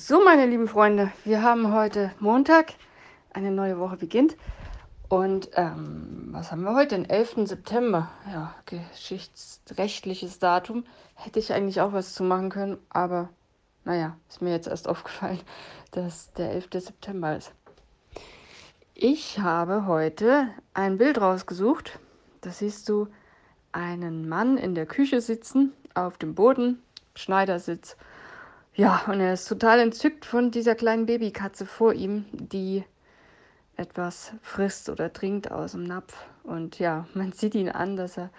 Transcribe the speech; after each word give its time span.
So, 0.00 0.22
meine 0.24 0.46
lieben 0.46 0.68
Freunde, 0.68 1.10
wir 1.24 1.42
haben 1.42 1.72
heute 1.72 2.12
Montag, 2.20 2.74
eine 3.32 3.50
neue 3.50 3.80
Woche 3.80 3.96
beginnt. 3.96 4.36
Und 5.08 5.50
ähm, 5.54 6.28
was 6.30 6.52
haben 6.52 6.62
wir 6.62 6.76
heute? 6.76 6.94
Den 6.94 7.10
11. 7.10 7.48
September. 7.48 8.08
Ja, 8.32 8.54
geschichtsrechtliches 8.66 10.38
Datum. 10.38 10.84
Hätte 11.16 11.40
ich 11.40 11.52
eigentlich 11.52 11.80
auch 11.80 11.92
was 11.92 12.14
zu 12.14 12.22
machen 12.22 12.48
können, 12.48 12.78
aber 12.90 13.30
naja, 13.84 14.16
ist 14.28 14.40
mir 14.40 14.52
jetzt 14.52 14.68
erst 14.68 14.86
aufgefallen, 14.86 15.40
dass 15.90 16.32
der 16.34 16.52
11. 16.52 16.68
September 16.74 17.36
ist. 17.36 17.50
Ich 18.94 19.40
habe 19.40 19.86
heute 19.86 20.46
ein 20.74 20.96
Bild 20.96 21.20
rausgesucht. 21.20 21.98
Da 22.42 22.50
siehst 22.50 22.88
du 22.88 23.08
einen 23.72 24.28
Mann 24.28 24.58
in 24.58 24.76
der 24.76 24.86
Küche 24.86 25.20
sitzen, 25.20 25.72
auf 25.94 26.18
dem 26.18 26.36
Boden, 26.36 26.80
Schneidersitz 27.16 27.96
ja, 28.78 29.02
und 29.08 29.18
er 29.18 29.32
ist 29.32 29.48
total 29.48 29.80
entzückt 29.80 30.24
von 30.24 30.52
dieser 30.52 30.76
kleinen 30.76 31.06
Babykatze 31.06 31.66
vor 31.66 31.94
ihm, 31.94 32.26
die 32.30 32.84
etwas 33.76 34.32
frisst 34.40 34.88
oder 34.88 35.12
trinkt 35.12 35.50
aus 35.50 35.72
dem 35.72 35.82
Napf. 35.82 36.14
Und 36.44 36.78
ja, 36.78 37.08
man 37.12 37.32
sieht 37.32 37.56
ihn 37.56 37.70
an, 37.70 37.96
dass 37.96 38.16
er, 38.16 38.30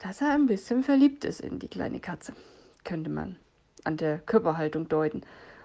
dass 0.00 0.20
er 0.20 0.32
ein 0.32 0.46
bisschen 0.46 0.82
verliebt 0.82 1.24
ist 1.24 1.40
in 1.40 1.60
die 1.60 1.68
kleine 1.68 2.00
Katze. 2.00 2.32
Könnte 2.82 3.10
man 3.10 3.36
an 3.84 3.96
der 3.96 4.18
Körperhaltung 4.18 4.88
deuten. 4.88 5.22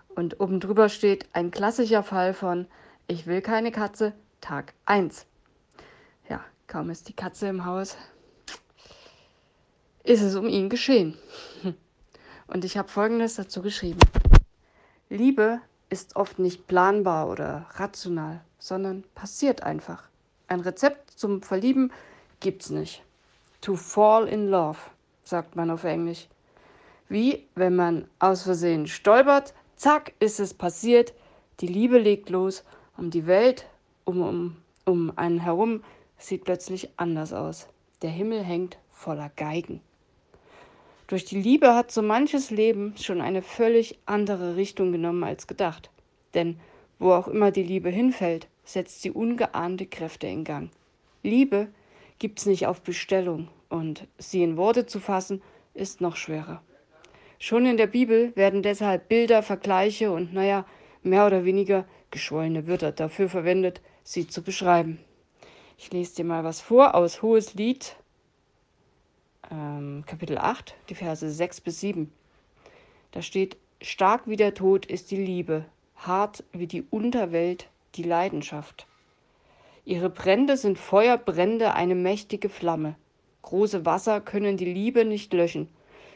Und 0.09 0.39
oben 0.39 0.59
drüber 0.59 0.87
steht 0.87 1.27
ein 1.33 1.49
klassischer 1.49 2.03
Fall 2.03 2.35
von 2.35 2.67
Ich 3.07 3.25
will 3.25 3.41
keine 3.41 3.71
Katze, 3.71 4.13
Tag 4.39 4.75
1. 4.85 5.25
Ja, 6.29 6.43
kaum 6.67 6.91
ist 6.91 7.09
die 7.09 7.15
Katze 7.15 7.47
im 7.47 7.65
Haus, 7.65 7.97
ist 10.03 10.21
es 10.21 10.35
um 10.35 10.47
ihn 10.47 10.69
geschehen. 10.69 11.17
Und 12.49 12.65
ich 12.65 12.77
habe 12.77 12.89
Folgendes 12.89 13.35
dazu 13.35 13.61
geschrieben. 13.61 13.99
Liebe 15.09 15.61
ist 15.89 16.15
oft 16.15 16.39
nicht 16.39 16.67
planbar 16.67 17.29
oder 17.29 17.67
rational, 17.75 18.41
sondern 18.57 19.03
passiert 19.13 19.61
einfach. 19.61 20.09
Ein 20.47 20.61
Rezept 20.61 21.11
zum 21.11 21.43
Verlieben 21.43 21.91
gibt's 22.39 22.71
nicht. 22.71 23.03
To 23.61 23.75
fall 23.75 24.27
in 24.27 24.47
love, 24.47 24.79
sagt 25.23 25.55
man 25.55 25.69
auf 25.69 25.83
Englisch. 25.83 26.27
Wie 27.07 27.47
wenn 27.53 27.75
man 27.75 28.07
aus 28.17 28.43
Versehen 28.43 28.87
stolpert, 28.87 29.53
zack, 29.75 30.13
ist 30.19 30.39
es 30.39 30.53
passiert, 30.53 31.13
die 31.59 31.67
Liebe 31.67 31.99
legt 31.99 32.29
los, 32.29 32.63
um 32.97 33.11
die 33.11 33.27
Welt, 33.27 33.67
um, 34.05 34.21
um, 34.21 34.57
um 34.85 35.17
einen 35.17 35.39
herum, 35.39 35.83
sieht 36.17 36.45
plötzlich 36.45 36.89
anders 36.97 37.31
aus. 37.31 37.67
Der 38.01 38.09
Himmel 38.09 38.43
hängt 38.43 38.77
voller 38.89 39.29
Geigen. 39.35 39.81
Durch 41.09 41.25
die 41.25 41.41
Liebe 41.41 41.73
hat 41.73 41.91
so 41.91 42.03
manches 42.03 42.51
Leben 42.51 42.93
schon 42.95 43.19
eine 43.19 43.41
völlig 43.41 43.97
andere 44.05 44.55
Richtung 44.57 44.91
genommen 44.91 45.23
als 45.23 45.47
gedacht. 45.47 45.89
Denn 46.35 46.59
wo 46.99 47.13
auch 47.13 47.27
immer 47.27 47.49
die 47.49 47.63
Liebe 47.63 47.89
hinfällt, 47.89 48.47
setzt 48.63 49.01
sie 49.01 49.09
ungeahnte 49.09 49.87
Kräfte 49.87 50.27
in 50.27 50.43
Gang. 50.43 50.69
Liebe 51.23 51.69
gibt's 52.19 52.45
nicht 52.45 52.67
auf 52.67 52.81
Bestellung 52.81 53.47
und 53.69 54.05
sie 54.19 54.43
in 54.43 54.55
Worte 54.55 54.85
zu 54.85 54.99
fassen, 54.99 55.41
ist 55.73 55.99
noch 55.99 56.15
schwerer. 56.15 56.61
Schon 57.39 57.65
in 57.65 57.77
der 57.77 57.87
Bibel 57.87 58.31
werden 58.35 58.61
deshalb 58.61 59.09
Bilder, 59.09 59.41
Vergleiche 59.41 60.11
und, 60.11 60.31
naja, 60.31 60.63
mehr 61.01 61.25
oder 61.25 61.43
weniger 61.43 61.85
geschwollene 62.11 62.67
Wörter 62.67 62.91
dafür 62.91 63.29
verwendet, 63.29 63.81
sie 64.03 64.27
zu 64.27 64.43
beschreiben. 64.43 64.99
Ich 65.75 65.91
lese 65.91 66.17
dir 66.17 66.25
mal 66.25 66.43
was 66.43 66.61
vor 66.61 66.93
aus 66.93 67.23
Hohes 67.23 67.55
Lied 67.55 67.95
ähm, 69.51 70.03
Kapitel 70.05 70.37
8, 70.37 70.75
die 70.89 70.95
Verse 70.95 71.29
6 71.29 71.61
bis 71.61 71.79
7. 71.79 72.11
Da 73.11 73.21
steht, 73.21 73.57
stark 73.81 74.27
wie 74.27 74.35
der 74.35 74.53
Tod 74.53 74.85
ist 74.85 75.11
die 75.11 75.23
Liebe, 75.23 75.65
hart 75.95 76.43
wie 76.51 76.67
die 76.67 76.83
Unterwelt 76.83 77.69
die 77.95 78.03
Leidenschaft. 78.03 78.87
Ihre 79.85 80.09
Brände 80.09 80.57
sind 80.57 80.77
Feuerbrände, 80.77 81.73
eine 81.73 81.95
mächtige 81.95 82.49
Flamme. 82.49 82.95
Große 83.41 83.85
Wasser 83.85 84.21
können 84.21 84.57
die 84.57 84.71
Liebe 84.71 85.05
nicht 85.05 85.33
löschen, 85.33 85.69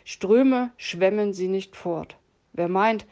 Ströme 0.06 0.72
schwemmen 0.76 1.34
sie 1.34 1.48
nicht 1.48 1.76
fort. 1.76 2.18
Wer 2.52 2.68
meint, 2.68 3.06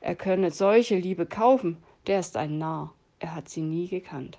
er 0.00 0.14
könne 0.14 0.50
solche 0.50 0.96
Liebe 0.96 1.26
kaufen, 1.26 1.76
der 2.06 2.20
ist 2.20 2.36
ein 2.36 2.58
Narr, 2.58 2.94
er 3.18 3.34
hat 3.34 3.48
sie 3.48 3.62
nie 3.62 3.88
gekannt. 3.88 4.38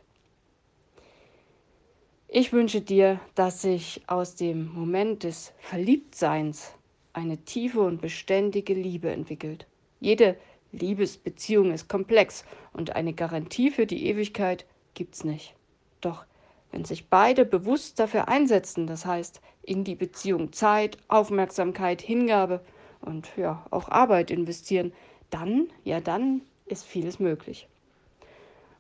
Ich 2.34 2.53
wünsche 2.53 2.80
dir, 2.80 3.19
dass 3.36 3.62
sich 3.62 4.03
aus 4.08 4.38
dem 4.38 4.74
Moment 4.74 5.25
des 5.25 5.52
Verliebtseins 5.59 6.72
eine 7.12 7.40
tiefe 7.40 7.81
und 7.81 8.00
beständige 8.00 8.74
Liebe 8.74 9.12
entwickelt. 9.12 9.68
Jede 10.00 10.38
Liebesbeziehung 10.72 11.74
ist 11.74 11.90
komplex 11.90 12.46
und 12.72 12.96
eine 12.96 13.12
Garantie 13.12 13.70
für 13.70 13.86
die 13.86 14.06
Ewigkeit 14.06 14.66
gibt's 14.94 15.25
nicht. 15.25 15.56
Doch 16.00 16.24
wenn 16.72 16.86
sich 16.86 17.09
beide 17.09 17.44
bewusst 17.44 18.00
dafür 18.00 18.30
einsetzen, 18.30 18.88
das 18.88 19.06
heißt 19.06 19.41
in 19.62 19.84
die 19.84 19.96
Beziehung 19.96 20.53
Zeit, 20.53 20.97
Aufmerksamkeit, 21.09 22.02
Hingabe 22.02 22.62
und 23.02 23.28
ja, 23.36 23.66
auch 23.72 23.90
Arbeit 23.90 24.31
investieren, 24.31 24.94
dann, 25.31 25.68
ja, 25.84 26.00
dann 26.00 26.44
ist 26.66 26.86
vieles 26.86 27.20
möglich. 27.20 27.68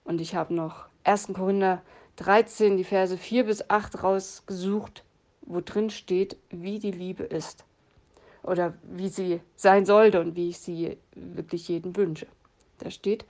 Und 0.05 0.21
ich 0.21 0.35
habe 0.35 0.53
noch 0.53 0.85
1. 1.03 1.33
Korinther 1.33 1.81
13, 2.21 2.77
die 2.77 2.83
Verse 2.83 3.17
4 3.17 3.45
bis 3.45 3.67
8 3.67 4.03
rausgesucht, 4.03 5.03
wo 5.41 5.59
drin 5.59 5.89
steht, 5.89 6.37
wie 6.51 6.77
die 6.77 6.91
Liebe 6.91 7.23
ist. 7.23 7.65
Oder 8.43 8.75
wie 8.83 9.09
sie 9.09 9.41
sein 9.55 9.85
sollte 9.85 10.21
und 10.21 10.35
wie 10.35 10.49
ich 10.49 10.59
sie 10.59 10.97
wirklich 11.15 11.67
jedem 11.67 11.95
wünsche. 11.95 12.27
Da 12.77 12.91
steht, 12.91 13.25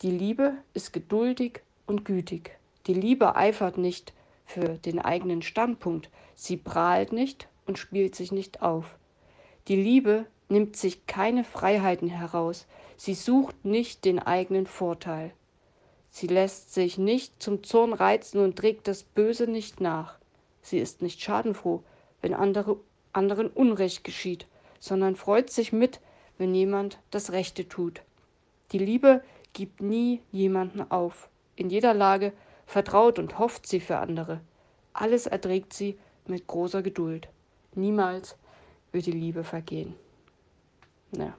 die 0.00 0.10
Liebe 0.10 0.54
ist 0.72 0.92
geduldig 0.92 1.60
und 1.86 2.06
gütig. 2.06 2.58
Die 2.86 2.94
Liebe 2.94 3.36
eifert 3.36 3.76
nicht 3.76 4.14
für 4.46 4.78
den 4.78 4.98
eigenen 4.98 5.42
Standpunkt. 5.42 6.08
Sie 6.34 6.56
prahlt 6.56 7.12
nicht 7.12 7.46
und 7.66 7.78
spielt 7.78 8.14
sich 8.14 8.32
nicht 8.32 8.62
auf. 8.62 8.96
Die 9.68 9.76
Liebe 9.76 10.24
nimmt 10.48 10.76
sich 10.76 11.06
keine 11.06 11.44
Freiheiten 11.44 12.08
heraus. 12.08 12.66
Sie 12.96 13.14
sucht 13.14 13.64
nicht 13.66 14.06
den 14.06 14.18
eigenen 14.18 14.66
Vorteil. 14.66 15.32
Sie 16.10 16.26
lässt 16.26 16.74
sich 16.74 16.98
nicht 16.98 17.40
zum 17.40 17.62
Zorn 17.62 17.92
reizen 17.92 18.40
und 18.40 18.56
trägt 18.56 18.88
das 18.88 19.04
Böse 19.04 19.46
nicht 19.46 19.80
nach. 19.80 20.18
Sie 20.60 20.78
ist 20.78 21.02
nicht 21.02 21.22
schadenfroh, 21.22 21.82
wenn 22.20 22.34
andere, 22.34 22.76
anderen 23.12 23.46
Unrecht 23.46 24.04
geschieht, 24.04 24.46
sondern 24.80 25.16
freut 25.16 25.50
sich 25.50 25.72
mit, 25.72 26.00
wenn 26.36 26.54
jemand 26.54 26.98
das 27.10 27.32
Rechte 27.32 27.68
tut. 27.68 28.02
Die 28.72 28.78
Liebe 28.78 29.22
gibt 29.52 29.80
nie 29.80 30.20
jemanden 30.32 30.90
auf. 30.90 31.28
In 31.56 31.70
jeder 31.70 31.94
Lage 31.94 32.32
vertraut 32.66 33.18
und 33.18 33.38
hofft 33.38 33.66
sie 33.66 33.80
für 33.80 33.98
andere. 33.98 34.40
Alles 34.92 35.26
erträgt 35.26 35.72
sie 35.72 35.98
mit 36.26 36.46
großer 36.46 36.82
Geduld. 36.82 37.28
Niemals 37.74 38.36
wird 38.92 39.06
die 39.06 39.12
Liebe 39.12 39.44
vergehen. 39.44 39.94
Na, 41.12 41.34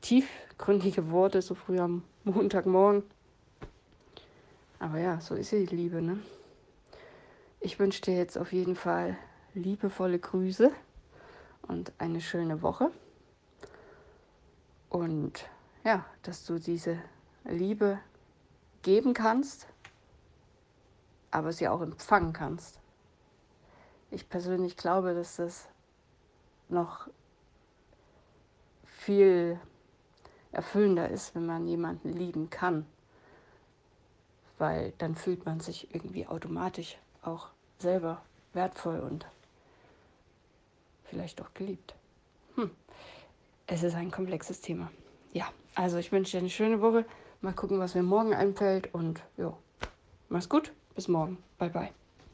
tiefgründige 0.00 1.10
Worte 1.10 1.42
so 1.42 1.54
früh 1.54 1.78
am 1.78 2.02
Montagmorgen. 2.24 3.02
Aber 4.80 4.98
ja, 4.98 5.20
so 5.20 5.34
ist 5.34 5.52
die 5.52 5.66
Liebe, 5.66 6.00
ne? 6.00 6.20
Ich 7.60 7.78
wünsche 7.80 8.02
dir 8.02 8.16
jetzt 8.16 8.38
auf 8.38 8.52
jeden 8.52 8.76
Fall 8.76 9.16
liebevolle 9.54 10.18
Grüße 10.18 10.70
und 11.62 11.92
eine 11.98 12.20
schöne 12.20 12.62
Woche. 12.62 12.92
Und 14.88 15.48
ja, 15.84 16.04
dass 16.22 16.44
du 16.44 16.60
diese 16.60 16.98
Liebe 17.44 17.98
geben 18.82 19.14
kannst, 19.14 19.66
aber 21.32 21.52
sie 21.52 21.66
auch 21.66 21.80
empfangen 21.80 22.32
kannst. 22.32 22.80
Ich 24.10 24.28
persönlich 24.28 24.76
glaube, 24.76 25.14
dass 25.14 25.36
das 25.36 25.68
noch 26.68 27.08
viel 28.84 29.58
erfüllender 30.52 31.08
ist, 31.08 31.34
wenn 31.34 31.44
man 31.44 31.66
jemanden 31.66 32.10
lieben 32.10 32.48
kann 32.48 32.86
weil 34.58 34.92
dann 34.98 35.14
fühlt 35.14 35.46
man 35.46 35.60
sich 35.60 35.94
irgendwie 35.94 36.26
automatisch 36.26 36.98
auch 37.22 37.48
selber 37.78 38.22
wertvoll 38.52 39.00
und 39.00 39.26
vielleicht 41.04 41.40
auch 41.40 41.52
geliebt. 41.54 41.94
Hm. 42.56 42.70
Es 43.66 43.82
ist 43.82 43.94
ein 43.94 44.10
komplexes 44.10 44.60
Thema. 44.60 44.90
Ja, 45.32 45.46
also 45.74 45.98
ich 45.98 46.12
wünsche 46.12 46.32
dir 46.32 46.38
eine 46.38 46.50
schöne 46.50 46.80
Woche. 46.80 47.04
Mal 47.40 47.52
gucken, 47.52 47.78
was 47.78 47.94
mir 47.94 48.02
morgen 48.02 48.34
einfällt 48.34 48.92
und 48.94 49.22
ja, 49.36 49.56
mach's 50.28 50.48
gut. 50.48 50.72
Bis 50.94 51.06
morgen. 51.06 51.38
Bye 51.58 51.70
bye. 51.70 52.07